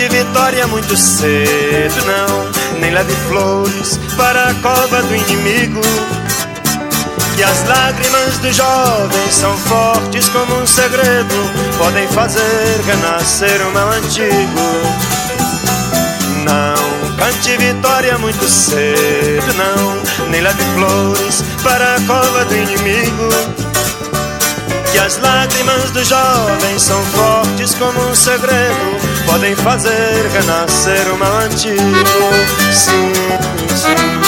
cante 0.09 0.17
vitória 0.17 0.67
muito 0.67 0.97
cedo, 0.97 2.05
não. 2.07 2.79
Nem 2.81 2.91
leve 2.91 3.15
flores 3.29 3.99
para 4.17 4.51
a 4.51 4.55
cova 4.55 5.03
do 5.03 5.15
inimigo. 5.15 5.81
Que 7.37 7.43
as 7.43 7.69
lágrimas 7.69 8.39
do 8.39 8.53
jovem 8.53 9.31
são 9.31 9.57
fortes 9.59 10.29
como 10.31 10.61
um 10.61 10.67
segredo, 10.67 11.35
podem 11.77 12.09
fazer 12.09 12.81
renascer 12.85 13.67
o 13.67 13.73
mal 13.73 13.89
antigo. 13.91 14.61
Não 16.45 17.17
cante 17.17 17.57
vitória 17.57 18.19
muito 18.19 18.49
cedo, 18.49 19.55
não. 19.55 20.29
Nem 20.31 20.41
leve 20.41 20.63
flores 20.75 21.45
para 21.63 21.97
a 21.97 22.01
cova 22.03 22.45
do 22.45 22.57
inimigo. 22.57 23.29
Que 24.91 24.99
as 24.99 25.19
lágrimas 25.19 25.91
do 25.91 26.03
jovem 26.03 26.79
são 26.79 27.03
fortes 27.05 27.75
como 27.75 28.01
um 28.09 28.15
segredo, 28.15 29.08
podem 29.29 29.55
fazer 29.57 30.27
renascer 30.33 31.13
o 31.13 31.19
mal 31.19 31.33
antigo. 31.41 31.77
Sim, 32.73 33.13
sim. 33.77 34.28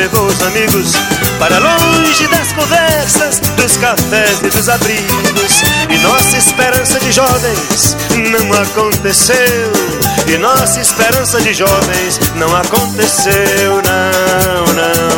Levou 0.00 0.26
os 0.26 0.42
amigos 0.42 0.92
para 1.38 1.58
longe 1.58 2.26
das 2.28 2.52
conversas, 2.52 3.38
dos 3.54 3.76
cafés 3.76 4.40
e 4.42 4.48
dos 4.48 4.66
abrigos. 4.66 5.62
E 5.90 5.98
nossa 5.98 6.38
esperança 6.38 6.98
de 7.00 7.12
jovens 7.12 7.96
não 8.30 8.50
aconteceu. 8.62 9.36
E 10.26 10.38
nossa 10.38 10.80
esperança 10.80 11.38
de 11.42 11.52
jovens 11.52 12.18
não 12.36 12.54
aconteceu, 12.56 13.82
não, 13.84 14.74
não. 14.74 15.09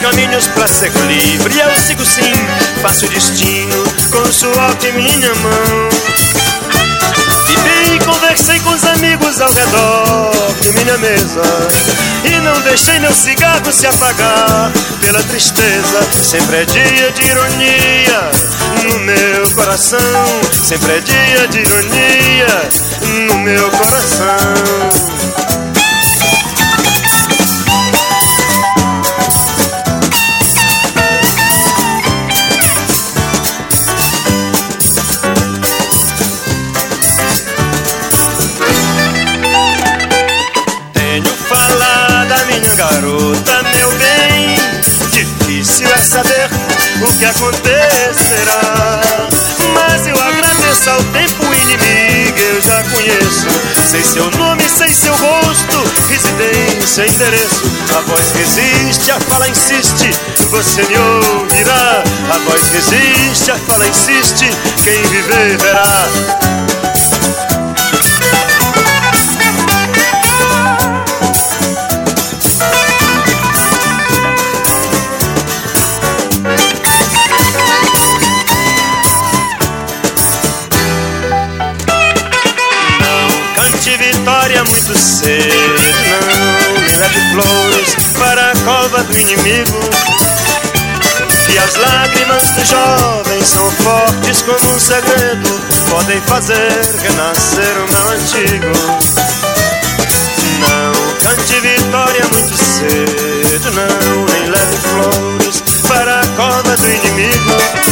Caminhos 0.00 0.48
pra 0.48 0.66
ser 0.66 0.90
livre. 1.06 1.58
Eu 1.58 1.76
sigo 1.76 2.04
sim, 2.04 2.32
faço 2.82 3.06
destino 3.08 3.84
com 4.10 4.18
o 4.18 4.32
suor 4.32 4.74
de 4.76 4.92
minha 4.92 5.34
mão. 5.36 5.88
Vivi 7.46 7.96
e 7.96 8.04
conversei 8.04 8.58
com 8.60 8.70
os 8.70 8.84
amigos 8.84 9.40
ao 9.40 9.52
redor 9.52 10.54
de 10.60 10.72
minha 10.72 10.98
mesa. 10.98 11.42
E 12.24 12.40
não 12.40 12.60
deixei 12.62 12.98
meu 12.98 13.12
cigarro 13.12 13.72
se 13.72 13.86
apagar 13.86 14.72
pela 15.00 15.22
tristeza. 15.22 16.02
Sempre 16.22 16.62
é 16.62 16.64
dia 16.64 17.10
de 17.12 17.22
ironia 17.22 18.30
no 18.84 18.98
meu 19.00 19.50
coração. 19.54 20.00
Sempre 20.64 20.92
é 20.92 21.00
dia 21.00 21.48
de 21.48 21.58
ironia 21.60 22.68
no 23.28 23.38
meu 23.38 23.70
coração. 23.70 25.49
Que 47.20 47.26
acontecerá. 47.26 49.02
Mas 49.74 50.06
eu 50.06 50.16
agradeço 50.18 50.88
ao 50.88 51.04
tempo 51.04 51.44
inimigo, 51.52 52.38
eu 52.38 52.60
já 52.62 52.82
conheço. 52.84 53.46
Sei 53.86 54.02
seu 54.02 54.30
nome, 54.30 54.62
sei 54.66 54.94
seu 54.94 55.14
rosto, 55.14 55.84
residência, 56.08 57.06
endereço. 57.06 57.62
A 57.94 58.00
voz 58.08 58.32
resiste, 58.32 59.10
a 59.10 59.20
fala 59.20 59.46
insiste, 59.50 60.10
você 60.48 60.82
me 60.84 60.96
ouvirá. 60.96 62.02
A 62.32 62.38
voz 62.38 62.62
resiste, 62.70 63.50
a 63.50 63.56
fala 63.56 63.86
insiste, 63.86 64.50
quem 64.82 65.02
viver 65.02 65.58
verá. 65.58 66.79
Cedo. 85.20 86.00
Não 86.10 86.80
me 86.80 86.96
leve 86.96 87.20
flores 87.32 87.96
para 88.18 88.52
a 88.52 88.56
cova 88.64 89.02
do 89.04 89.18
inimigo. 89.18 89.80
Que 91.46 91.58
as 91.58 91.76
lágrimas 91.76 92.42
do 92.52 92.64
jovem 92.64 93.44
são 93.44 93.70
fortes 93.72 94.42
como 94.42 94.74
um 94.74 94.78
segredo, 94.78 95.60
podem 95.90 96.20
fazer 96.22 96.80
renascer 97.02 97.74
o 97.76 97.92
mal 97.92 98.08
antigo. 98.12 98.72
Não 100.60 100.92
cante 101.18 101.60
vitória 101.60 102.24
muito 102.32 102.56
cedo, 102.56 103.70
não, 103.72 104.24
nem 104.26 104.48
leve 104.48 104.76
flores 104.76 105.62
para 105.88 106.20
a 106.20 106.26
cova 106.36 106.76
do 106.76 106.88
inimigo. 106.88 107.89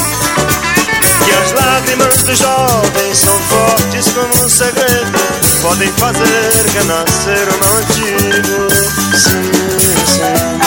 Do 2.28 2.34
jovem 2.34 3.14
são 3.14 3.34
fortes 3.40 4.12
como 4.12 4.44
um 4.44 4.48
segredo, 4.50 5.18
podem 5.62 5.90
fazer 5.92 6.66
renascer 6.74 7.48
o 7.48 7.58
mal 7.58 7.76
antigo. 7.76 8.68
Sim, 9.16 9.50
sim. 10.06 10.58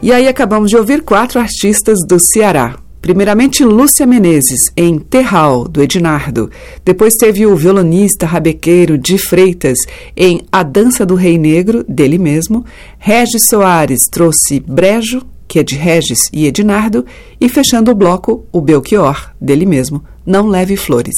E 0.00 0.12
aí 0.12 0.28
acabamos 0.28 0.70
de 0.70 0.76
ouvir 0.76 1.02
quatro 1.02 1.40
artistas 1.40 1.98
do 2.06 2.20
Ceará. 2.20 2.83
Primeiramente, 3.04 3.62
Lúcia 3.62 4.06
Menezes, 4.06 4.72
em 4.74 4.98
Terral, 4.98 5.68
do 5.68 5.82
Ednardo. 5.82 6.50
Depois 6.82 7.12
teve 7.12 7.44
o 7.44 7.54
violonista 7.54 8.24
rabequeiro 8.24 8.96
de 8.96 9.18
Freitas, 9.18 9.76
em 10.16 10.40
A 10.50 10.62
Dança 10.62 11.04
do 11.04 11.14
Rei 11.14 11.36
Negro, 11.36 11.84
dele 11.86 12.16
mesmo. 12.16 12.64
Regis 12.98 13.46
Soares 13.46 14.08
trouxe 14.10 14.58
Brejo, 14.58 15.20
que 15.46 15.58
é 15.58 15.62
de 15.62 15.74
Regis 15.74 16.30
e 16.32 16.46
Ednardo. 16.46 17.04
E 17.38 17.46
fechando 17.46 17.90
o 17.90 17.94
bloco, 17.94 18.46
o 18.50 18.62
Belchior, 18.62 19.32
dele 19.38 19.66
mesmo, 19.66 20.02
Não 20.24 20.46
Leve 20.46 20.74
Flores. 20.74 21.14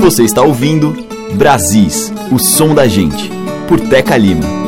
Você 0.00 0.22
está 0.22 0.42
ouvindo 0.42 0.94
Brasis, 1.34 2.12
o 2.30 2.38
som 2.38 2.72
da 2.72 2.86
gente, 2.86 3.28
por 3.66 3.80
Teca 3.80 4.16
Lima. 4.16 4.67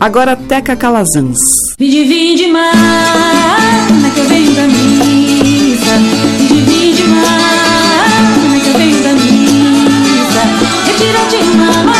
Agora 0.00 0.34
Teca 0.34 0.74
Calazans. 0.74 1.36
Vinde, 1.78 2.04
vinde, 2.04 2.46
mana, 2.46 4.10
que 4.14 4.20
eu 4.20 4.24
venho 4.24 4.54
da 4.54 4.62
missa. 4.66 5.98
Vinde, 6.38 6.62
vinde, 6.62 7.02
mana, 7.04 8.60
que 8.62 8.68
eu 8.68 8.78
venho 8.78 9.02
da 9.02 9.12
missa. 9.12 10.42
Retira 10.86 11.26
de 11.26 11.44
mama 11.54 11.92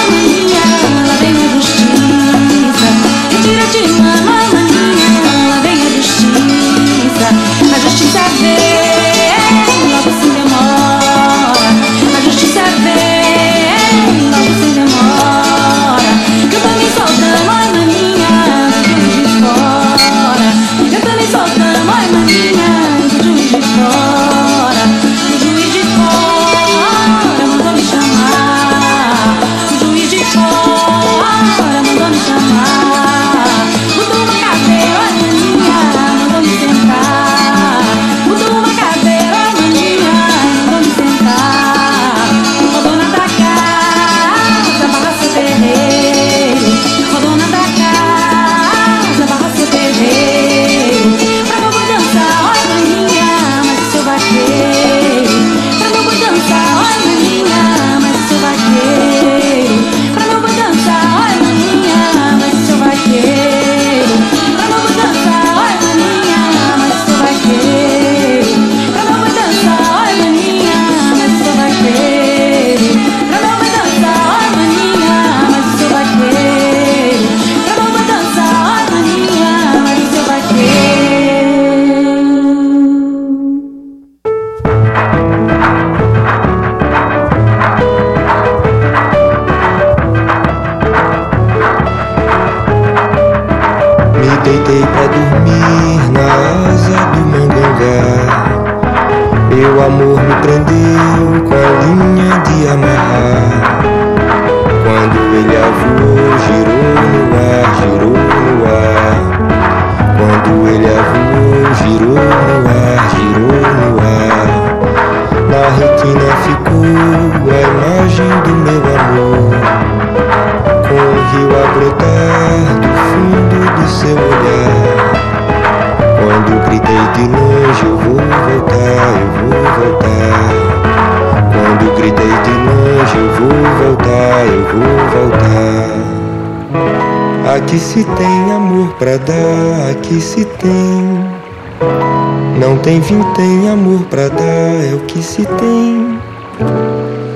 tem 143.37 143.69
amor 143.69 144.01
pra 144.11 144.29
dar, 144.29 144.85
é 144.85 144.95
o 144.95 145.01
que 145.07 145.23
se 145.23 145.45
tem. 145.47 146.19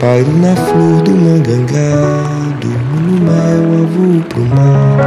Paro 0.00 0.32
na 0.38 0.56
flor 0.56 1.02
do 1.02 1.12
mangangá, 1.12 2.24
durmo 2.60 3.00
no 3.00 3.20
mel, 3.20 3.84
avô 3.84 4.20
pro 4.28 4.40
mar. 4.40 4.98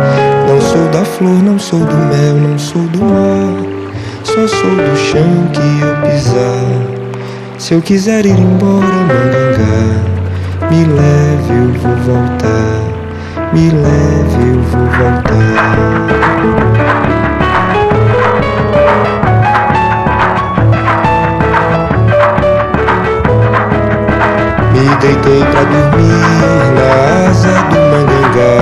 Não 0.48 0.62
sou 0.62 0.88
da 0.90 1.04
flor, 1.04 1.44
não 1.44 1.60
sou 1.60 1.80
do 1.80 1.96
mel, 1.96 2.36
não 2.36 2.58
sou 2.58 2.82
do 2.84 3.04
mar. 3.04 3.62
Só 4.24 4.48
sou 4.48 4.72
do 4.72 4.96
chão 4.96 5.50
que 5.52 5.60
eu 5.84 5.96
pisar. 6.10 6.64
Se 7.58 7.74
eu 7.74 7.82
quiser 7.82 8.26
ir 8.26 8.40
embora, 8.40 8.86
mangangá, 8.86 10.00
me 10.72 10.86
leve, 10.86 11.54
eu 11.54 11.74
vou 11.82 11.96
voltar. 12.06 12.82
Me 13.54 13.70
leve, 13.70 14.50
eu 14.50 14.62
vou 14.62 14.86
voltar. 14.98 15.28
Deitei 25.00 25.44
pra 25.52 25.64
dormir 25.64 26.26
na 26.76 26.90
asa 27.30 27.56
do 27.70 27.78
mangangá. 27.92 28.58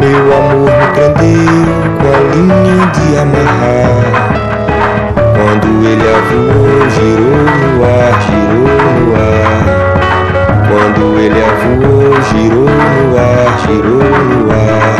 Meu 0.00 0.24
amor 0.34 0.60
me 0.60 0.86
prendeu 0.94 1.78
com 1.98 2.08
a 2.08 2.20
linha 2.34 2.80
de 2.92 3.06
amarrar. 3.18 4.28
Quando 5.34 5.68
ele 5.86 6.08
avulou, 6.08 6.78
girou 6.90 7.40
no 7.60 7.70
ar, 7.84 8.14
girou 8.22 8.78
no 8.96 9.06
ar. 9.16 9.64
Quando 10.68 11.02
ele 11.18 11.40
avulou, 11.42 12.10
girou 12.22 12.70
no 12.70 13.04
ar, 13.18 13.48
girou 13.66 14.08
no 14.24 14.40
ar. 14.50 14.96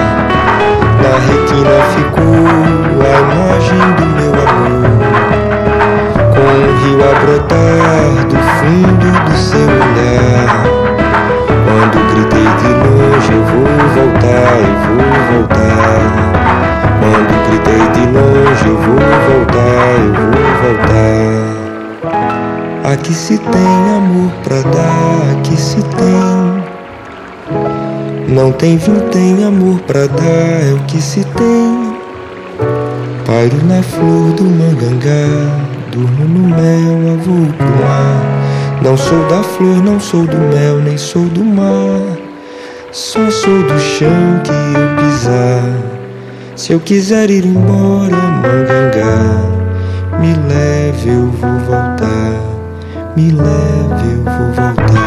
Na 1.02 1.12
retina 1.26 1.76
ficou 1.94 2.44
a 3.00 3.10
imagem 3.20 3.84
do 3.96 4.04
meu 4.06 4.32
amor 4.48 5.57
viu 6.82 6.98
a 7.02 7.12
brotar 7.20 8.10
do 8.28 8.38
fundo 8.58 9.08
do 9.24 9.34
seu 9.36 9.66
olhar. 9.66 10.48
Quando 11.64 11.98
gritei 12.12 12.48
de 12.58 12.70
longe, 12.84 13.32
eu 13.32 13.42
vou 13.44 13.68
voltar, 13.94 14.52
eu 14.60 14.74
vou 14.84 15.02
voltar. 15.32 16.00
Quando 17.00 17.32
gritei 17.48 17.84
de 17.92 18.04
longe, 18.12 18.66
eu 18.66 18.76
vou 18.76 19.02
voltar, 19.28 19.88
eu 19.98 20.12
vou 20.14 20.38
voltar. 20.62 21.02
Aqui 22.92 23.12
se 23.12 23.36
tem 23.38 23.96
amor 23.96 24.32
pra 24.44 24.60
dar, 24.62 25.38
aqui 25.38 25.56
se 25.56 25.82
tem. 25.82 26.38
Não 28.28 28.52
tem 28.52 28.76
vinho 28.76 29.00
tem 29.10 29.44
amor 29.44 29.80
pra 29.80 30.06
dar, 30.06 30.62
é 30.62 30.74
o 30.74 30.78
que 30.84 31.00
se 31.00 31.24
tem. 31.24 31.96
Pairo 33.26 33.64
na 33.64 33.82
flor 33.82 34.32
do 34.34 34.44
mangangá 34.44 35.67
durmo 35.98 36.24
no 36.24 36.48
mel, 36.48 37.14
avô 37.14 37.52
pro 37.56 37.66
mar. 37.66 38.82
Não 38.82 38.96
sou 38.96 39.28
da 39.28 39.42
flor, 39.42 39.82
não 39.82 39.98
sou 39.98 40.24
do 40.24 40.36
mel, 40.36 40.76
nem 40.78 40.96
sou 40.96 41.24
do 41.24 41.44
mar. 41.44 42.16
Só 42.92 43.30
sou 43.30 43.62
do 43.64 43.78
chão 43.80 44.40
que 44.44 44.50
eu 44.50 44.96
pisar. 44.96 45.62
Se 46.54 46.72
eu 46.72 46.80
quiser 46.80 47.30
ir 47.30 47.44
embora, 47.44 48.16
mangangá, 48.16 49.18
me 50.20 50.34
leve, 50.48 51.10
eu 51.10 51.26
vou 51.26 51.58
voltar. 51.66 52.32
Me 53.16 53.30
leve, 53.30 54.12
eu 54.12 54.24
vou 54.24 54.52
voltar. 54.54 54.97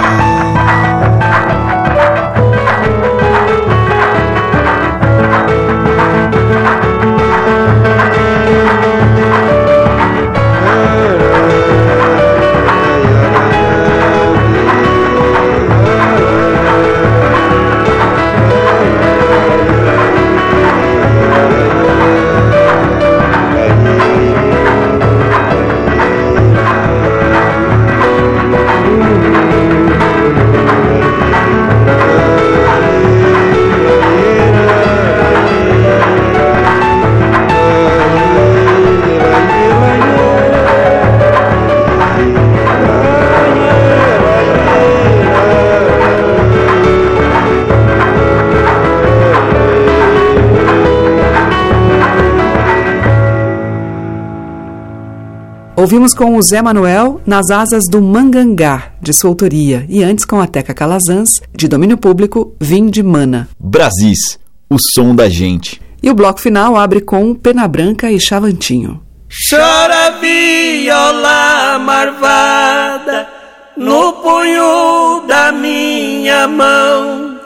Ouvimos 55.92 56.14
com 56.14 56.38
o 56.38 56.42
Zé 56.42 56.62
Manuel 56.62 57.20
Nas 57.28 57.52
Asas 57.52 57.84
do 57.92 58.02
Mangangá, 58.02 58.94
de 59.02 59.12
sua 59.12 59.30
autoria, 59.30 59.86
e 59.90 60.02
antes 60.02 60.24
com 60.24 60.40
a 60.40 60.48
Teca 60.48 60.74
Calazans, 60.74 61.42
de 61.54 61.68
domínio 61.68 61.98
público, 61.98 62.56
Vim 62.62 62.90
de 62.90 63.04
Mana. 63.04 63.50
Brasis, 63.60 64.40
o 64.70 64.78
som 64.80 65.14
da 65.14 65.28
gente. 65.28 65.82
E 66.02 66.10
o 66.10 66.14
bloco 66.14 66.40
final 66.40 66.78
abre 66.78 67.02
com 67.02 67.36
Pena 67.36 67.68
Branca 67.68 68.10
e 68.10 68.22
Chavantinho. 68.22 69.02
Chora 69.50 70.18
viola 70.22 71.78
marvada 71.80 73.28
no 73.76 74.14
punho 74.14 75.26
da 75.28 75.52
minha 75.52 76.48
mão, 76.48 77.38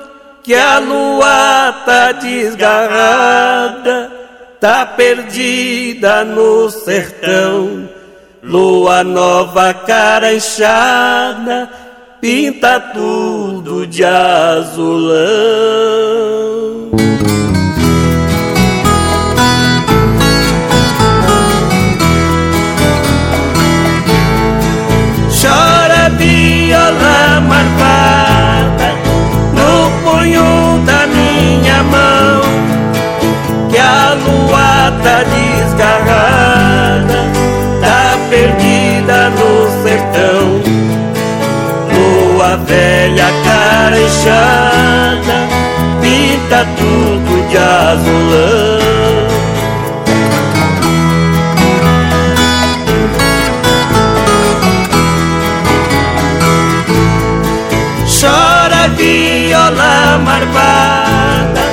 que 0.44 0.54
a 0.54 0.78
lua 0.78 1.74
tá 1.84 2.12
desgarrada, 2.12 4.12
tá 4.62 4.86
perdida 4.86 6.24
no 6.24 6.70
sertão. 6.70 7.85
Lua 8.48 9.04
nova 9.04 9.74
cara 9.74 10.32
inchada, 10.32 11.68
pinta 12.22 12.80
tudo 12.80 13.88
de 13.88 14.06
azulão. 14.06 15.16
Chora 25.42 26.10
viola 26.12 27.42
marvada 27.42 28.94
no 29.56 29.90
punho 30.04 30.86
da 30.86 31.08
minha 31.08 31.82
mão, 31.84 32.44
que 33.72 33.78
a 33.80 34.14
lua 34.14 34.92
tá 35.02 35.24
desgarrada 35.24 37.35
inchada, 44.26 45.48
pinta 46.02 46.66
tudo 46.78 47.48
de 47.48 47.58
azulão. 47.58 48.86
Chora 58.20 58.88
viola 58.98 60.18
marvada 60.24 61.66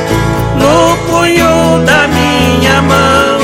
no 0.57 0.97
punho 1.07 1.85
da 1.87 2.09
minha 2.09 2.83
mão 2.83 3.39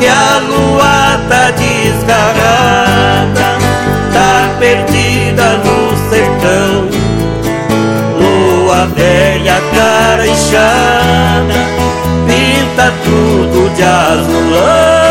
que 0.00 0.06
a 0.06 0.38
lua 0.38 1.20
tá 1.28 1.50
desgarrada, 1.52 3.46
tá 4.12 4.50
perdida 4.58 4.95
velha, 8.94 9.60
cara 9.74 10.26
inchada, 10.26 11.54
pinta 12.26 12.92
tudo 13.04 13.74
de 13.74 13.82
azulão. 13.82 15.05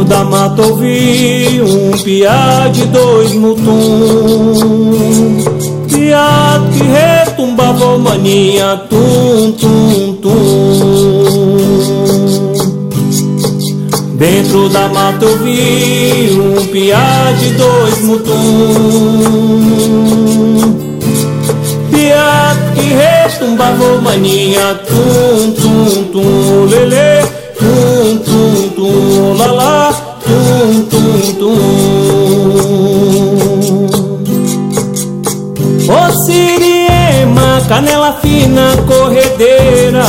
Dentro 0.00 0.16
da 0.16 0.24
mata 0.24 0.62
ouvi 0.62 1.60
um 1.60 1.90
piá 2.02 2.68
de 2.72 2.86
dois 2.86 3.34
mutum. 3.34 4.56
Piá 5.88 6.62
que 6.72 6.82
retumbava 6.84 7.98
mania 7.98 8.80
tum 8.88 9.52
tum 9.52 10.14
tum. 10.22 10.32
Dentro 14.14 14.70
da 14.70 14.88
mata 14.88 15.26
ouvi 15.26 16.30
um 16.32 16.66
piá 16.68 17.34
de 17.38 17.50
dois 17.50 18.02
mutum. 18.02 18.32
Piá 21.90 22.56
que 22.74 22.94
retumbava 22.94 24.00
mania 24.00 24.80
tum 24.86 25.52
tum 25.52 26.04
tum. 26.04 26.64
Lele 26.70 27.19
Siriema, 36.24 37.60
canela 37.68 38.18
fina, 38.20 38.76
corredeira. 38.86 40.04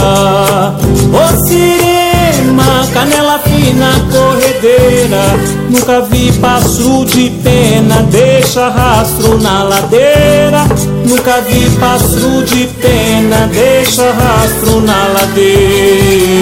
Ô 1.13 1.47
Siriema, 1.47 2.87
canela 2.93 3.39
fina, 3.39 3.91
corredeira. 4.11 5.21
Nunca 5.69 6.01
vi 6.01 6.31
passo 6.33 7.05
de 7.05 7.29
pena, 7.43 8.03
deixa 8.09 8.69
rastro 8.69 9.39
na 9.39 9.63
ladeira. 9.63 10.67
Nunca 11.07 11.41
vi 11.41 11.69
passo 11.79 12.43
de 12.43 12.67
pena, 12.81 13.47
deixa 13.51 14.11
rastro 14.11 14.81
na 14.81 15.07
ladeira. 15.07 16.41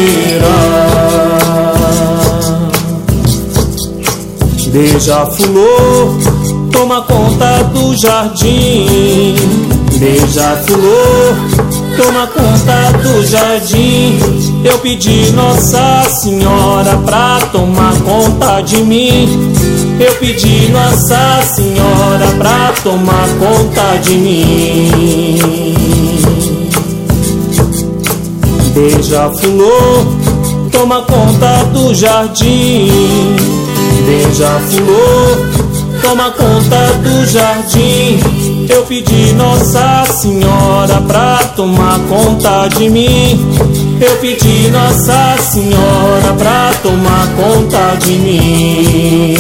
Beija-flor, 4.71 6.15
toma 6.79 7.01
conta 7.01 7.63
do 7.73 7.93
jardim. 7.97 9.35
Beija-flor, 9.99 11.35
toma 11.97 12.25
conta 12.27 12.97
do 13.03 13.25
jardim. 13.25 14.17
Eu 14.63 14.79
pedi 14.79 15.29
Nossa 15.33 16.03
Senhora 16.21 16.95
pra 17.05 17.39
tomar 17.51 17.93
conta 17.99 18.61
de 18.61 18.77
mim. 18.77 19.53
Eu 19.99 20.15
pedi 20.15 20.71
Nossa 20.71 21.41
Senhora 21.53 22.27
pra 22.37 22.73
tomar 22.81 23.27
conta 23.37 23.97
de 24.01 24.15
mim. 24.15 25.75
Beija-flor, 28.73 30.07
toma 30.71 31.01
conta 31.01 31.65
do 31.73 31.93
jardim. 31.93 33.35
Beija-flor, 34.05 35.58
toma 36.01 36.31
conta 36.31 36.93
do 37.03 37.25
jardim. 37.25 38.19
Eu 38.69 38.83
pedi 38.85 39.33
Nossa 39.33 40.05
Senhora 40.05 41.01
pra 41.01 41.37
tomar 41.55 41.99
conta 42.07 42.67
de 42.67 42.89
mim. 42.89 43.39
Eu 43.99 44.15
pedi 44.17 44.69
Nossa 44.69 45.37
Senhora 45.41 46.33
pra 46.37 46.71
tomar 46.81 47.27
conta 47.35 47.95
de 48.05 48.11
mim. 48.13 49.39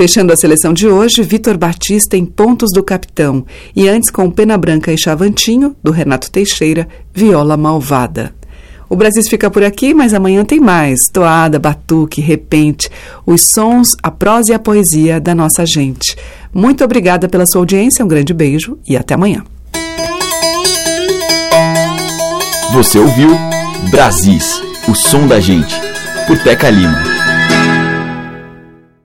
Fechando 0.00 0.32
a 0.32 0.36
seleção 0.36 0.72
de 0.72 0.88
hoje, 0.88 1.22
Vitor 1.22 1.58
Batista 1.58 2.16
em 2.16 2.24
Pontos 2.24 2.70
do 2.72 2.82
Capitão. 2.82 3.44
E 3.76 3.86
antes, 3.86 4.08
com 4.08 4.30
Pena 4.30 4.56
Branca 4.56 4.90
e 4.90 4.98
Chavantinho, 4.98 5.76
do 5.82 5.90
Renato 5.90 6.30
Teixeira, 6.30 6.88
Viola 7.12 7.54
Malvada. 7.54 8.34
O 8.88 8.96
Brasil 8.96 9.22
fica 9.24 9.50
por 9.50 9.62
aqui, 9.62 9.92
mas 9.92 10.14
amanhã 10.14 10.42
tem 10.42 10.58
mais. 10.58 11.00
Toada, 11.12 11.58
batuque, 11.58 12.22
repente, 12.22 12.88
os 13.26 13.42
sons, 13.52 13.94
a 14.02 14.10
prosa 14.10 14.52
e 14.52 14.54
a 14.54 14.58
poesia 14.58 15.20
da 15.20 15.34
nossa 15.34 15.66
gente. 15.66 16.16
Muito 16.50 16.82
obrigada 16.82 17.28
pela 17.28 17.44
sua 17.44 17.60
audiência, 17.60 18.02
um 18.02 18.08
grande 18.08 18.32
beijo 18.32 18.78
e 18.88 18.96
até 18.96 19.12
amanhã. 19.12 19.44
Você 22.72 22.98
ouviu 22.98 23.36
Brasis, 23.90 24.62
o 24.88 24.94
som 24.94 25.26
da 25.26 25.38
gente, 25.40 25.78
por 26.26 26.38
Teca 26.38 26.70
Lima. 26.70 27.09